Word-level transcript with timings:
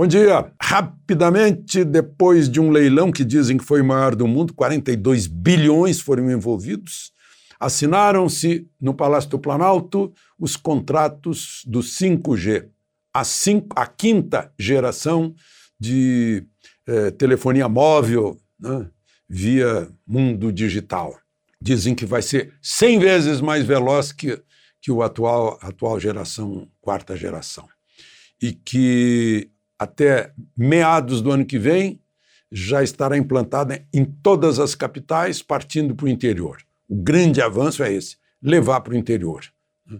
Bom 0.00 0.06
dia. 0.06 0.50
Rapidamente, 0.58 1.84
depois 1.84 2.48
de 2.48 2.58
um 2.58 2.70
leilão 2.70 3.12
que 3.12 3.22
dizem 3.22 3.58
que 3.58 3.64
foi 3.66 3.82
o 3.82 3.84
maior 3.84 4.16
do 4.16 4.26
mundo, 4.26 4.54
42 4.54 5.26
bilhões 5.26 6.00
foram 6.00 6.30
envolvidos, 6.30 7.12
assinaram-se 7.60 8.66
no 8.80 8.94
Palácio 8.94 9.28
do 9.28 9.38
Planalto 9.38 10.10
os 10.38 10.56
contratos 10.56 11.60
do 11.66 11.80
5G, 11.80 12.70
a, 13.12 13.24
cinco, 13.24 13.78
a 13.78 13.86
quinta 13.86 14.50
geração 14.58 15.34
de 15.78 16.46
eh, 16.86 17.10
telefonia 17.10 17.68
móvel 17.68 18.40
né, 18.58 18.88
via 19.28 19.86
mundo 20.06 20.50
digital. 20.50 21.14
Dizem 21.60 21.94
que 21.94 22.06
vai 22.06 22.22
ser 22.22 22.54
100 22.62 23.00
vezes 23.00 23.40
mais 23.42 23.66
veloz 23.66 24.12
que, 24.12 24.42
que 24.80 24.90
o 24.90 25.02
atual, 25.02 25.58
atual 25.60 26.00
geração, 26.00 26.66
quarta 26.80 27.14
geração. 27.14 27.68
E 28.40 28.50
que 28.54 29.50
até 29.80 30.30
meados 30.54 31.22
do 31.22 31.32
ano 31.32 31.46
que 31.46 31.58
vem 31.58 31.98
já 32.52 32.82
estará 32.82 33.16
implantada 33.16 33.82
em 33.94 34.04
todas 34.04 34.58
as 34.58 34.74
capitais, 34.74 35.40
partindo 35.40 35.94
para 35.94 36.04
o 36.04 36.08
interior. 36.08 36.58
O 36.86 36.94
grande 36.94 37.40
avanço 37.40 37.82
é 37.82 37.90
esse: 37.90 38.18
levar 38.42 38.82
para 38.82 38.92
o 38.92 38.96
interior. 38.96 39.42
Né? 39.86 39.98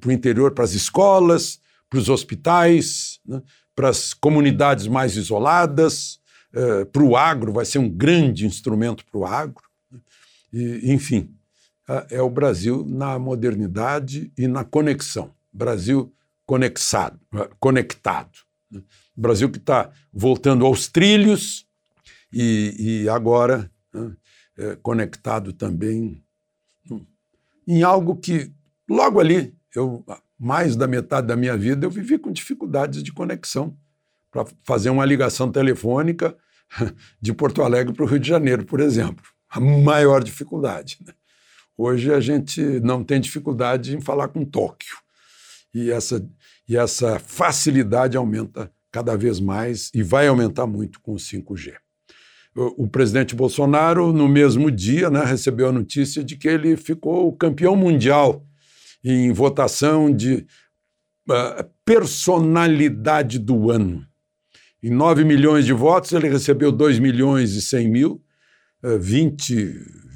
Para 0.00 0.08
o 0.08 0.12
interior, 0.12 0.50
para 0.52 0.64
as 0.64 0.72
escolas, 0.72 1.60
para 1.88 2.00
os 2.00 2.08
hospitais, 2.08 3.20
né? 3.24 3.40
para 3.76 3.90
as 3.90 4.12
comunidades 4.12 4.88
mais 4.88 5.16
isoladas, 5.16 6.18
uh, 6.52 6.84
para 6.86 7.02
o 7.02 7.16
agro, 7.16 7.52
vai 7.52 7.64
ser 7.64 7.78
um 7.78 7.88
grande 7.88 8.44
instrumento 8.44 9.04
para 9.04 9.20
o 9.20 9.24
agro. 9.24 9.64
Né? 9.88 10.00
E, 10.52 10.92
enfim, 10.92 11.32
é 12.10 12.20
o 12.20 12.30
Brasil 12.30 12.84
na 12.88 13.18
modernidade 13.18 14.32
e 14.36 14.48
na 14.48 14.64
conexão. 14.64 15.30
Brasil 15.52 16.12
conexado, 16.46 17.20
conectado. 17.60 18.38
Né? 19.16 19.22
Brasil 19.22 19.50
que 19.50 19.58
está 19.58 19.90
voltando 20.12 20.66
aos 20.66 20.88
trilhos 20.88 21.66
e, 22.32 23.02
e 23.04 23.08
agora 23.08 23.70
né, 23.92 24.16
é, 24.58 24.76
conectado 24.76 25.52
também 25.52 26.22
em 27.66 27.82
algo 27.82 28.16
que 28.16 28.50
logo 28.88 29.20
ali, 29.20 29.54
eu 29.74 30.04
mais 30.38 30.74
da 30.74 30.88
metade 30.88 31.26
da 31.26 31.36
minha 31.36 31.56
vida 31.56 31.86
eu 31.86 31.90
vivi 31.90 32.18
com 32.18 32.32
dificuldades 32.32 33.02
de 33.02 33.12
conexão 33.12 33.76
para 34.30 34.44
fazer 34.64 34.90
uma 34.90 35.04
ligação 35.04 35.52
telefônica 35.52 36.36
de 37.20 37.32
Porto 37.32 37.62
Alegre 37.62 37.94
para 37.94 38.04
o 38.04 38.08
Rio 38.08 38.18
de 38.18 38.28
Janeiro, 38.28 38.64
por 38.64 38.80
exemplo. 38.80 39.24
A 39.48 39.60
maior 39.60 40.24
dificuldade. 40.24 40.98
Né? 41.06 41.12
Hoje 41.76 42.12
a 42.12 42.20
gente 42.20 42.60
não 42.80 43.04
tem 43.04 43.20
dificuldade 43.20 43.94
em 43.94 44.00
falar 44.00 44.28
com 44.28 44.44
Tóquio. 44.44 44.96
E 45.74 45.90
essa, 45.90 46.26
e 46.66 46.76
essa 46.76 47.18
facilidade 47.18 48.16
aumenta 48.16 48.72
cada 48.92 49.16
vez 49.16 49.40
mais 49.40 49.90
e 49.94 50.02
vai 50.02 50.28
aumentar 50.28 50.66
muito 50.66 51.00
com 51.00 51.14
o 51.14 51.16
5G. 51.16 51.72
O, 52.54 52.86
presidente 52.86 53.34
Bolsonaro, 53.34 54.12
no 54.12 54.28
mesmo 54.28 54.70
dia, 54.70 55.08
né, 55.08 55.24
recebeu 55.24 55.68
a 55.68 55.72
notícia 55.72 56.22
de 56.22 56.36
que 56.36 56.46
ele 56.46 56.76
ficou 56.76 57.34
campeão 57.34 57.74
mundial 57.74 58.46
em 59.02 59.32
votação 59.32 60.14
de 60.14 60.46
uh, 61.30 61.64
personalidade 61.82 63.38
do 63.38 63.70
ano. 63.70 64.06
Em 64.82 64.90
9 64.90 65.24
milhões 65.24 65.64
de 65.64 65.72
votos, 65.72 66.12
ele 66.12 66.28
recebeu 66.28 66.70
2 66.70 66.98
milhões 66.98 67.54
e 67.54 67.62
100 67.62 67.88
mil, 67.88 68.22
uh, 68.84 68.98
20, 68.98 69.54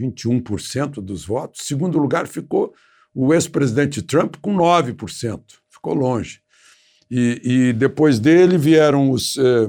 21% 0.00 1.02
dos 1.02 1.26
votos. 1.26 1.66
Segundo 1.66 1.98
lugar 1.98 2.26
ficou 2.26 2.72
o 3.14 3.34
ex-presidente 3.34 4.00
Trump 4.00 4.36
com 4.40 4.56
9%, 4.56 5.42
ficou 5.68 5.92
longe. 5.92 6.41
E, 7.14 7.40
e 7.44 7.72
depois 7.74 8.18
dele 8.18 8.56
vieram 8.56 9.10
os 9.10 9.36
eh, 9.36 9.68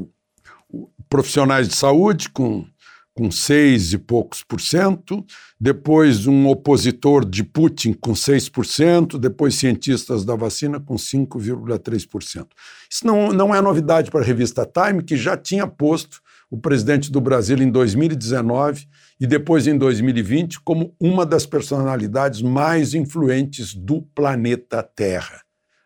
profissionais 1.10 1.68
de 1.68 1.76
saúde 1.76 2.30
com, 2.30 2.66
com 3.14 3.30
seis 3.30 3.92
e 3.92 3.98
poucos 3.98 4.42
por 4.42 4.62
cento, 4.62 5.26
depois 5.60 6.26
um 6.26 6.48
opositor 6.48 7.26
de 7.26 7.44
Putin 7.44 7.92
com 7.92 8.14
6%, 8.14 9.20
depois 9.20 9.56
cientistas 9.56 10.24
da 10.24 10.38
vacina 10.38 10.80
com 10.80 10.96
5,3%. 10.96 12.48
Isso 12.90 13.06
não, 13.06 13.34
não 13.34 13.54
é 13.54 13.62
novidade 13.62 14.10
para 14.10 14.22
a 14.22 14.26
revista 14.26 14.66
Time, 14.66 15.04
que 15.04 15.18
já 15.18 15.36
tinha 15.36 15.68
posto 15.68 16.22
o 16.50 16.58
presidente 16.58 17.12
do 17.12 17.20
Brasil 17.20 17.58
em 17.58 17.70
2019 17.70 18.88
e 19.20 19.28
depois 19.28 19.68
em 19.68 19.78
2020 19.78 20.62
como 20.62 20.96
uma 20.98 21.26
das 21.26 21.46
personalidades 21.46 22.42
mais 22.42 22.94
influentes 22.94 23.74
do 23.74 24.02
planeta 24.02 24.82
Terra. 24.82 25.43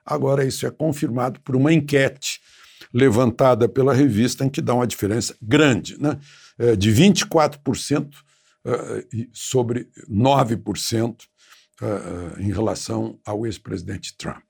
Agora, 0.07 0.45
isso 0.45 0.65
é 0.65 0.71
confirmado 0.71 1.41
por 1.41 1.55
uma 1.55 1.73
enquete 1.73 2.39
levantada 2.93 3.67
pela 3.67 3.93
revista, 3.93 4.45
em 4.45 4.49
que 4.49 4.61
dá 4.61 4.73
uma 4.73 4.87
diferença 4.87 5.35
grande, 5.41 6.01
né? 6.01 6.17
É, 6.57 6.75
de 6.75 6.91
24% 6.91 8.07
uh, 8.07 9.27
sobre 9.31 9.87
9% 10.09 11.15
uh, 11.81 12.41
em 12.41 12.51
relação 12.51 13.19
ao 13.25 13.45
ex-presidente 13.45 14.15
Trump. 14.17 14.43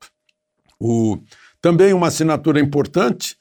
O, 0.80 1.18
também 1.62 1.92
uma 1.92 2.08
assinatura 2.08 2.60
importante, 2.60 3.36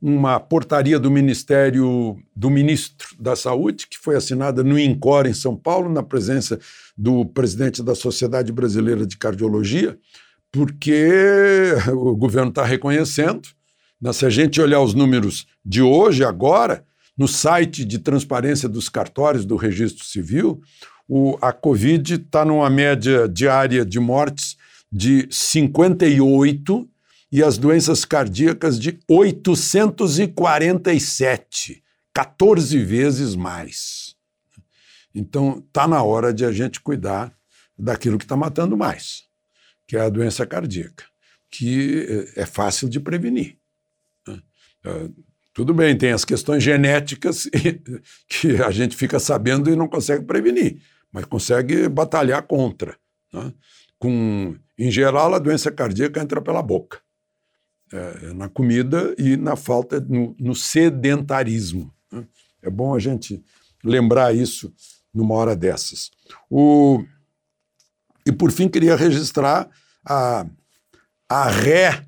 uma 0.00 0.38
portaria 0.38 0.98
do 0.98 1.10
Ministério 1.10 2.16
do 2.34 2.50
Ministro 2.50 3.08
da 3.18 3.34
Saúde, 3.34 3.86
que 3.86 3.98
foi 3.98 4.16
assinada 4.16 4.62
no 4.62 4.78
INCOR 4.78 5.26
em 5.26 5.34
São 5.34 5.56
Paulo, 5.56 5.90
na 5.90 6.02
presença 6.02 6.60
do 6.96 7.24
presidente 7.24 7.82
da 7.82 7.94
Sociedade 7.94 8.52
Brasileira 8.52 9.06
de 9.06 9.16
Cardiologia, 9.16 9.98
porque 10.52 11.74
o 11.88 12.14
governo 12.14 12.50
está 12.50 12.64
reconhecendo. 12.64 13.48
Né? 14.00 14.12
Se 14.12 14.24
a 14.26 14.30
gente 14.30 14.60
olhar 14.60 14.80
os 14.80 14.92
números 14.92 15.46
de 15.64 15.80
hoje, 15.80 16.22
agora, 16.22 16.84
no 17.16 17.26
site 17.26 17.82
de 17.84 17.98
transparência 17.98 18.68
dos 18.68 18.90
cartórios 18.90 19.46
do 19.46 19.56
Registro 19.56 20.04
Civil, 20.04 20.60
o, 21.08 21.36
a 21.40 21.52
Covid 21.52 22.14
está 22.14 22.44
numa 22.44 22.70
média 22.70 23.28
diária 23.28 23.84
de 23.84 23.98
mortes 23.98 24.56
de 24.90 25.26
58 25.30 26.88
e 27.30 27.42
as 27.42 27.56
doenças 27.56 28.04
cardíacas 28.04 28.78
de 28.78 29.00
847, 29.08 31.82
14 32.12 32.78
vezes 32.78 33.34
mais. 33.34 34.14
Então, 35.14 35.62
está 35.66 35.88
na 35.88 36.02
hora 36.02 36.32
de 36.32 36.44
a 36.44 36.52
gente 36.52 36.80
cuidar 36.80 37.34
daquilo 37.78 38.18
que 38.18 38.24
está 38.24 38.36
matando 38.36 38.76
mais 38.76 39.31
que 39.86 39.96
é 39.96 40.00
a 40.00 40.08
doença 40.08 40.46
cardíaca, 40.46 41.04
que 41.50 42.26
é 42.36 42.46
fácil 42.46 42.88
de 42.88 43.00
prevenir. 43.00 43.58
Né? 44.26 44.42
É, 44.84 45.08
tudo 45.54 45.74
bem, 45.74 45.96
tem 45.96 46.12
as 46.12 46.24
questões 46.24 46.62
genéticas 46.62 47.48
que 48.26 48.56
a 48.62 48.70
gente 48.70 48.96
fica 48.96 49.18
sabendo 49.18 49.70
e 49.70 49.76
não 49.76 49.86
consegue 49.86 50.24
prevenir, 50.24 50.80
mas 51.12 51.24
consegue 51.26 51.88
batalhar 51.88 52.42
contra. 52.42 52.96
Né? 53.32 53.52
Com, 53.98 54.56
em 54.78 54.90
geral, 54.90 55.34
a 55.34 55.38
doença 55.38 55.70
cardíaca 55.70 56.20
entra 56.20 56.40
pela 56.40 56.62
boca, 56.62 57.00
é, 57.92 58.32
na 58.32 58.48
comida 58.48 59.14
e 59.18 59.36
na 59.36 59.54
falta, 59.54 60.00
no, 60.00 60.34
no 60.38 60.54
sedentarismo. 60.54 61.92
Né? 62.10 62.26
É 62.62 62.70
bom 62.70 62.94
a 62.94 62.98
gente 62.98 63.42
lembrar 63.84 64.34
isso 64.34 64.72
numa 65.12 65.34
hora 65.34 65.54
dessas. 65.54 66.10
O, 66.48 67.04
e, 68.26 68.32
por 68.32 68.50
fim, 68.50 68.68
queria 68.68 68.96
registrar 68.96 69.68
a, 70.04 70.46
a 71.28 71.48
ré 71.48 72.04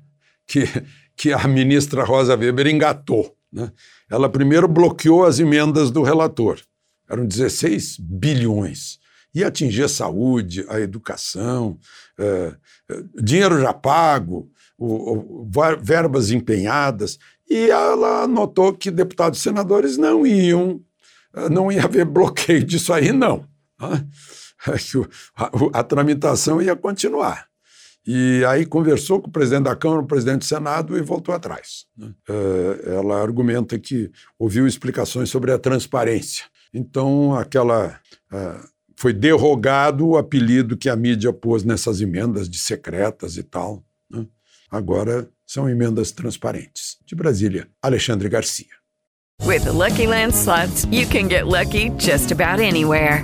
que, 0.47 0.63
que 1.15 1.33
a 1.33 1.47
ministra 1.47 2.03
Rosa 2.03 2.35
Weber 2.35 2.67
engatou. 2.67 3.35
Né? 3.51 3.71
Ela 4.09 4.29
primeiro 4.29 4.67
bloqueou 4.67 5.25
as 5.25 5.39
emendas 5.39 5.91
do 5.91 6.03
relator, 6.03 6.59
eram 7.09 7.25
16 7.25 7.97
bilhões. 7.99 8.99
E 9.33 9.43
atingir 9.43 9.83
a 9.83 9.89
saúde, 9.89 10.65
a 10.69 10.79
educação, 10.79 11.77
é, 12.17 12.55
dinheiro 13.21 13.59
já 13.59 13.73
pago, 13.73 14.49
o, 14.77 15.41
o, 15.43 15.49
verbas 15.81 16.31
empenhadas. 16.31 17.19
E 17.49 17.69
ela 17.69 18.27
notou 18.29 18.73
que 18.73 18.89
deputados 18.89 19.39
e 19.39 19.41
senadores 19.41 19.97
não 19.97 20.25
iam, 20.25 20.79
não 21.51 21.69
ia 21.69 21.83
haver 21.83 22.05
bloqueio 22.07 22.63
disso 22.63 22.93
aí, 22.93 23.11
não. 23.11 23.45
Né? 23.79 24.07
A, 25.35 25.79
a, 25.79 25.83
tramitação 25.83 26.61
ia 26.61 26.75
continuar. 26.75 27.47
E 28.05 28.43
aí 28.47 28.65
conversou 28.65 29.21
com 29.21 29.29
o 29.29 29.31
presidente 29.31 29.63
da 29.63 29.75
Câmara, 29.75 30.01
o 30.01 30.07
presidente 30.07 30.39
do 30.39 30.45
Senado 30.45 30.97
e 30.97 31.01
voltou 31.01 31.33
atrás. 31.33 31.85
né? 31.97 32.13
É, 32.29 32.95
ela 32.95 33.21
argumenta 33.21 33.79
que 33.79 34.11
ouviu 34.37 34.67
explicações 34.67 35.29
sobre 35.29 35.51
a 35.51 35.57
transparência. 35.57 36.45
Então, 36.73 37.35
aquela. 37.35 37.99
foi 38.97 39.11
derrogado 39.13 40.07
o 40.07 40.17
apelido 40.17 40.77
que 40.77 40.89
a 40.89 40.95
mídia 40.95 41.33
pôs 41.33 41.63
nessas 41.63 41.99
emendas 42.01 42.49
de 42.49 42.59
secretas 42.59 43.37
e 43.37 43.43
tal. 43.43 43.83
né? 44.09 44.25
Agora 44.69 45.29
são 45.45 45.69
emendas 45.69 46.11
transparentes. 46.11 46.97
De 47.05 47.15
Brasília, 47.15 47.67
Alexandre 47.81 48.29
Garcia. 48.29 48.75
With 49.43 49.63
the 49.63 49.71
Lucky 49.71 50.07
Land 50.07 50.33
slots, 50.33 50.85
you 50.85 51.05
can 51.07 51.27
get 51.27 51.45
lucky 51.45 51.91
just 51.97 52.31
about 52.31 52.59
anywhere. 52.59 53.23